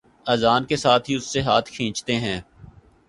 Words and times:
اذان 0.25 0.65
کے 0.65 0.75
ساتھ 0.75 1.09
ہی 1.09 1.15
اس 1.15 1.25
سے 1.25 1.41
ہاتھ 1.41 1.69
کھینچتے 1.71 2.15
ہیں 2.15 2.39